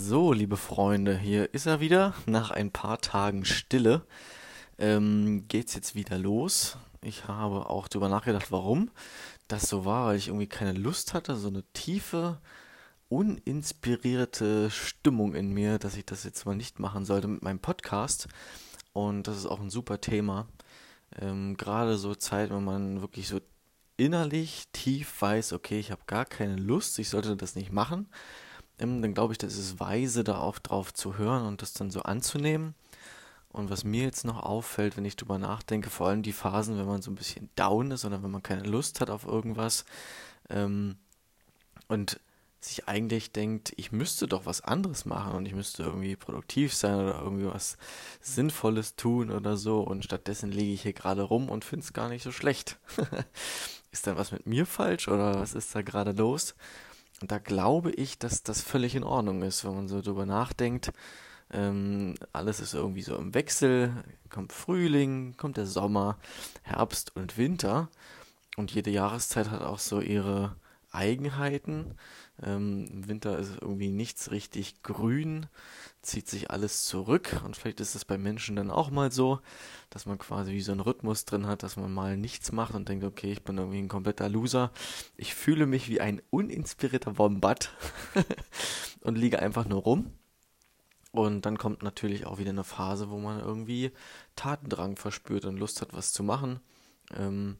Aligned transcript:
So, 0.00 0.32
liebe 0.32 0.56
Freunde, 0.56 1.18
hier 1.18 1.52
ist 1.52 1.66
er 1.66 1.80
wieder. 1.80 2.14
Nach 2.24 2.52
ein 2.52 2.70
paar 2.70 3.00
Tagen 3.00 3.44
Stille 3.44 4.06
ähm, 4.78 5.48
geht's 5.48 5.74
jetzt 5.74 5.96
wieder 5.96 6.16
los. 6.18 6.78
Ich 7.02 7.26
habe 7.26 7.68
auch 7.68 7.88
darüber 7.88 8.08
nachgedacht, 8.08 8.52
warum 8.52 8.92
das 9.48 9.68
so 9.68 9.84
war, 9.84 10.06
weil 10.06 10.16
ich 10.16 10.28
irgendwie 10.28 10.46
keine 10.46 10.72
Lust 10.72 11.14
hatte, 11.14 11.34
so 11.34 11.48
eine 11.48 11.64
tiefe, 11.72 12.40
uninspirierte 13.08 14.70
Stimmung 14.70 15.34
in 15.34 15.52
mir, 15.52 15.80
dass 15.80 15.96
ich 15.96 16.06
das 16.06 16.22
jetzt 16.22 16.46
mal 16.46 16.54
nicht 16.54 16.78
machen 16.78 17.04
sollte 17.04 17.26
mit 17.26 17.42
meinem 17.42 17.58
Podcast. 17.58 18.28
Und 18.92 19.26
das 19.26 19.36
ist 19.36 19.46
auch 19.46 19.58
ein 19.58 19.70
super 19.70 20.00
Thema. 20.00 20.46
Ähm, 21.20 21.56
Gerade 21.56 21.98
so 21.98 22.14
Zeit, 22.14 22.50
wenn 22.50 22.64
man 22.64 23.00
wirklich 23.00 23.26
so 23.26 23.40
innerlich 23.96 24.68
tief 24.72 25.20
weiß, 25.20 25.54
okay, 25.54 25.80
ich 25.80 25.90
habe 25.90 26.02
gar 26.06 26.24
keine 26.24 26.54
Lust, 26.54 27.00
ich 27.00 27.08
sollte 27.08 27.36
das 27.36 27.56
nicht 27.56 27.72
machen 27.72 28.06
dann 28.78 29.14
glaube 29.14 29.32
ich, 29.32 29.38
das 29.38 29.56
ist 29.56 29.80
weise, 29.80 30.24
da 30.24 30.38
auch 30.38 30.58
drauf 30.58 30.94
zu 30.94 31.18
hören 31.18 31.46
und 31.46 31.62
das 31.62 31.72
dann 31.72 31.90
so 31.90 32.02
anzunehmen. 32.02 32.74
Und 33.50 33.70
was 33.70 33.82
mir 33.82 34.02
jetzt 34.02 34.24
noch 34.24 34.42
auffällt, 34.42 34.96
wenn 34.96 35.04
ich 35.04 35.16
drüber 35.16 35.38
nachdenke, 35.38 35.90
vor 35.90 36.08
allem 36.08 36.22
die 36.22 36.32
Phasen, 36.32 36.78
wenn 36.78 36.86
man 36.86 37.02
so 37.02 37.10
ein 37.10 37.16
bisschen 37.16 37.48
down 37.56 37.90
ist 37.90 38.04
oder 38.04 38.22
wenn 38.22 38.30
man 38.30 38.42
keine 38.42 38.62
Lust 38.62 39.00
hat 39.00 39.10
auf 39.10 39.26
irgendwas 39.26 39.84
ähm, 40.50 40.96
und 41.88 42.20
sich 42.60 42.88
eigentlich 42.88 43.32
denkt, 43.32 43.72
ich 43.76 43.92
müsste 43.92 44.26
doch 44.26 44.44
was 44.44 44.60
anderes 44.60 45.04
machen 45.04 45.32
und 45.32 45.46
ich 45.46 45.54
müsste 45.54 45.84
irgendwie 45.84 46.16
produktiv 46.16 46.74
sein 46.74 46.96
oder 47.00 47.20
irgendwie 47.20 47.46
was 47.46 47.78
Sinnvolles 48.20 48.96
tun 48.96 49.30
oder 49.30 49.56
so 49.56 49.80
und 49.80 50.04
stattdessen 50.04 50.50
liege 50.50 50.72
ich 50.72 50.82
hier 50.82 50.92
gerade 50.92 51.22
rum 51.22 51.48
und 51.48 51.64
finde 51.64 51.84
es 51.84 51.92
gar 51.92 52.08
nicht 52.08 52.22
so 52.22 52.32
schlecht. 52.32 52.78
ist 53.92 54.06
dann 54.06 54.16
was 54.16 54.32
mit 54.32 54.46
mir 54.46 54.66
falsch 54.66 55.08
oder 55.08 55.40
was 55.40 55.54
ist 55.54 55.74
da 55.74 55.82
gerade 55.82 56.12
los? 56.12 56.54
Und 57.20 57.32
da 57.32 57.38
glaube 57.38 57.90
ich, 57.90 58.18
dass 58.18 58.42
das 58.42 58.62
völlig 58.62 58.94
in 58.94 59.04
Ordnung 59.04 59.42
ist, 59.42 59.64
wenn 59.64 59.74
man 59.74 59.88
so 59.88 60.00
drüber 60.00 60.26
nachdenkt. 60.26 60.92
Ähm, 61.50 62.14
alles 62.32 62.60
ist 62.60 62.74
irgendwie 62.74 63.02
so 63.02 63.16
im 63.16 63.34
Wechsel. 63.34 63.92
Kommt 64.30 64.52
Frühling, 64.52 65.36
kommt 65.36 65.56
der 65.56 65.66
Sommer, 65.66 66.18
Herbst 66.62 67.16
und 67.16 67.36
Winter. 67.38 67.88
Und 68.56 68.72
jede 68.72 68.90
Jahreszeit 68.90 69.50
hat 69.50 69.62
auch 69.62 69.78
so 69.78 70.00
ihre 70.00 70.56
Eigenheiten. 70.90 71.94
Ähm, 72.42 72.86
Im 72.90 73.08
Winter 73.08 73.38
ist 73.38 73.58
irgendwie 73.60 73.90
nichts 73.90 74.30
richtig 74.30 74.82
grün, 74.82 75.46
zieht 76.02 76.28
sich 76.28 76.50
alles 76.50 76.84
zurück 76.84 77.40
und 77.44 77.56
vielleicht 77.56 77.80
ist 77.80 77.94
es 77.94 78.04
bei 78.04 78.16
Menschen 78.16 78.56
dann 78.56 78.70
auch 78.70 78.90
mal 78.90 79.10
so, 79.10 79.40
dass 79.90 80.06
man 80.06 80.18
quasi 80.18 80.52
wie 80.52 80.60
so 80.60 80.72
einen 80.72 80.80
Rhythmus 80.80 81.24
drin 81.24 81.46
hat, 81.46 81.62
dass 81.62 81.76
man 81.76 81.92
mal 81.92 82.16
nichts 82.16 82.52
macht 82.52 82.74
und 82.74 82.88
denkt, 82.88 83.04
okay, 83.04 83.32
ich 83.32 83.42
bin 83.42 83.58
irgendwie 83.58 83.78
ein 83.78 83.88
kompletter 83.88 84.28
Loser. 84.28 84.70
Ich 85.16 85.34
fühle 85.34 85.66
mich 85.66 85.88
wie 85.88 86.00
ein 86.00 86.22
uninspirierter 86.30 87.18
Wombat 87.18 87.72
und 89.00 89.18
liege 89.18 89.40
einfach 89.40 89.66
nur 89.66 89.82
rum. 89.82 90.12
Und 91.10 91.46
dann 91.46 91.58
kommt 91.58 91.82
natürlich 91.82 92.26
auch 92.26 92.38
wieder 92.38 92.50
eine 92.50 92.64
Phase, 92.64 93.10
wo 93.10 93.18
man 93.18 93.40
irgendwie 93.40 93.92
Tatendrang 94.36 94.96
verspürt 94.96 95.46
und 95.46 95.56
Lust 95.56 95.80
hat, 95.80 95.94
was 95.94 96.12
zu 96.12 96.22
machen. 96.22 96.60
Ähm, 97.16 97.56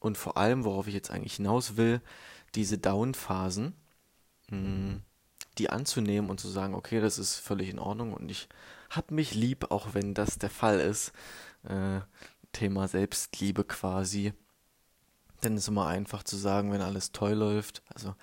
und 0.00 0.18
vor 0.18 0.36
allem, 0.36 0.64
worauf 0.64 0.86
ich 0.86 0.94
jetzt 0.94 1.10
eigentlich 1.10 1.36
hinaus 1.36 1.76
will, 1.76 2.00
diese 2.56 2.78
Down-Phasen, 2.78 3.74
hm, 4.48 5.02
die 5.58 5.70
anzunehmen 5.70 6.30
und 6.30 6.40
zu 6.40 6.48
sagen, 6.48 6.74
okay, 6.74 7.00
das 7.00 7.18
ist 7.18 7.36
völlig 7.36 7.68
in 7.68 7.78
Ordnung 7.78 8.12
und 8.12 8.30
ich 8.30 8.48
hab 8.90 9.10
mich 9.10 9.34
lieb, 9.34 9.70
auch 9.70 9.94
wenn 9.94 10.14
das 10.14 10.38
der 10.38 10.50
Fall 10.50 10.80
ist. 10.80 11.12
Äh, 11.64 12.00
Thema 12.52 12.88
Selbstliebe 12.88 13.64
quasi. 13.64 14.32
Denn 15.42 15.54
es 15.54 15.64
ist 15.64 15.68
immer 15.68 15.86
einfach 15.86 16.22
zu 16.22 16.36
sagen, 16.36 16.72
wenn 16.72 16.80
alles 16.80 17.12
toll 17.12 17.34
läuft, 17.34 17.82
also 17.94 18.14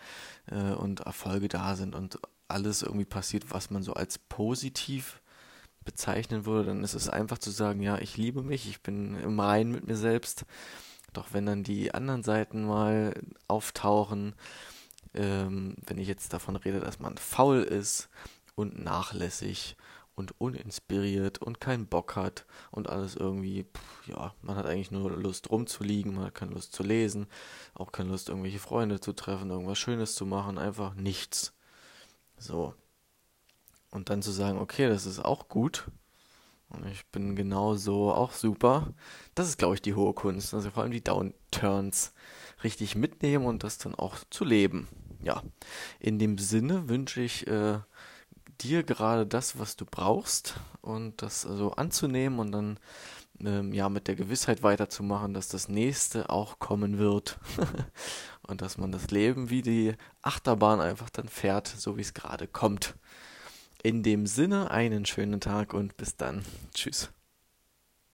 äh, 0.47 0.73
und 0.73 1.01
Erfolge 1.01 1.47
da 1.47 1.75
sind 1.75 1.93
und 1.93 2.19
alles 2.47 2.81
irgendwie 2.81 3.05
passiert, 3.05 3.51
was 3.51 3.69
man 3.69 3.83
so 3.83 3.93
als 3.93 4.17
positiv 4.17 5.21
bezeichnen 5.85 6.45
würde, 6.45 6.69
dann 6.69 6.83
ist 6.83 6.95
es 6.95 7.09
einfach 7.09 7.37
zu 7.37 7.51
sagen, 7.51 7.81
ja, 7.81 7.99
ich 7.99 8.17
liebe 8.17 8.41
mich, 8.41 8.67
ich 8.67 8.81
bin 8.81 9.15
im 9.15 9.39
Reinen 9.39 9.71
mit 9.71 9.85
mir 9.85 9.97
selbst. 9.97 10.45
Doch 11.13 11.27
wenn 11.31 11.45
dann 11.45 11.63
die 11.63 11.93
anderen 11.93 12.23
Seiten 12.23 12.65
mal 12.65 13.13
auftauchen, 13.47 14.35
ähm, 15.13 15.75
wenn 15.85 15.97
ich 15.97 16.07
jetzt 16.07 16.33
davon 16.33 16.55
rede, 16.55 16.79
dass 16.79 16.99
man 16.99 17.17
faul 17.17 17.61
ist 17.61 18.09
und 18.55 18.83
nachlässig 18.83 19.77
und 20.15 20.39
uninspiriert 20.39 21.39
und 21.39 21.59
keinen 21.59 21.87
Bock 21.87 22.15
hat 22.15 22.45
und 22.71 22.89
alles 22.89 23.15
irgendwie, 23.15 23.63
pff, 23.63 24.07
ja, 24.07 24.33
man 24.41 24.55
hat 24.55 24.65
eigentlich 24.65 24.91
nur 24.91 25.11
Lust 25.11 25.49
rumzuliegen, 25.49 26.15
man 26.15 26.25
hat 26.25 26.35
keine 26.35 26.51
Lust 26.51 26.73
zu 26.73 26.83
lesen, 26.83 27.27
auch 27.73 27.91
keine 27.91 28.09
Lust, 28.09 28.29
irgendwelche 28.29 28.59
Freunde 28.59 28.99
zu 28.99 29.13
treffen, 29.13 29.49
irgendwas 29.49 29.79
Schönes 29.79 30.15
zu 30.15 30.25
machen, 30.25 30.57
einfach 30.57 30.93
nichts. 30.93 31.53
So. 32.37 32.75
Und 33.89 34.09
dann 34.09 34.21
zu 34.21 34.31
sagen, 34.31 34.59
okay, 34.59 34.87
das 34.87 35.05
ist 35.05 35.19
auch 35.19 35.47
gut. 35.47 35.87
Ich 36.91 37.05
bin 37.07 37.35
genauso 37.35 38.11
auch 38.11 38.31
super. 38.31 38.93
Das 39.35 39.47
ist, 39.47 39.57
glaube 39.57 39.75
ich, 39.75 39.81
die 39.81 39.93
hohe 39.93 40.13
Kunst. 40.13 40.53
Also 40.53 40.71
vor 40.71 40.83
allem 40.83 40.91
die 40.91 41.03
Downturns 41.03 42.13
richtig 42.63 42.95
mitnehmen 42.95 43.45
und 43.45 43.63
das 43.63 43.77
dann 43.77 43.95
auch 43.95 44.17
zu 44.29 44.43
leben. 44.43 44.87
Ja, 45.21 45.41
in 45.99 46.19
dem 46.19 46.37
Sinne 46.37 46.89
wünsche 46.89 47.21
ich 47.21 47.47
äh, 47.47 47.79
dir 48.61 48.83
gerade 48.83 49.25
das, 49.25 49.57
was 49.59 49.75
du 49.75 49.85
brauchst 49.85 50.59
und 50.81 51.21
das 51.21 51.41
so 51.41 51.49
also 51.49 51.71
anzunehmen 51.73 52.39
und 52.39 52.51
dann 52.51 52.79
ähm, 53.39 53.73
ja 53.73 53.89
mit 53.89 54.07
der 54.07 54.15
Gewissheit 54.15 54.63
weiterzumachen, 54.63 55.33
dass 55.33 55.47
das 55.47 55.69
nächste 55.69 56.29
auch 56.29 56.59
kommen 56.59 56.97
wird 56.97 57.39
und 58.47 58.61
dass 58.61 58.77
man 58.77 58.91
das 58.91 59.11
Leben 59.11 59.49
wie 59.49 59.61
die 59.61 59.95
Achterbahn 60.21 60.81
einfach 60.81 61.09
dann 61.09 61.29
fährt, 61.29 61.67
so 61.67 61.97
wie 61.97 62.01
es 62.01 62.13
gerade 62.13 62.47
kommt. 62.47 62.95
In 63.85 64.01
dem 64.01 64.27
Sinne 64.27 64.71
einen 64.71 65.05
schönen 65.05 65.41
Tag 65.41 65.73
und 65.73 65.97
bis 65.97 66.15
dann. 66.15 66.43
Tschüss. 66.73 67.11